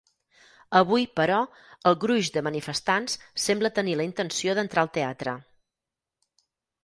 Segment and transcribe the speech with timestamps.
[0.77, 1.35] Avui, però,
[1.89, 5.35] el gruix de manifestants sembla tenir la intenció d'entrar al teatre.